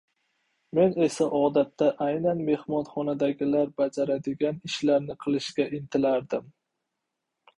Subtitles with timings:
[0.77, 6.49] men esa odatda aynan mehmonxonadagilar bajaradigan ishlarni qilishga intilardim: